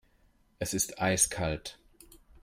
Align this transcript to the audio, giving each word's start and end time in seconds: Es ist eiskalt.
Es 0.57 0.73
ist 0.73 0.97
eiskalt. 0.99 1.77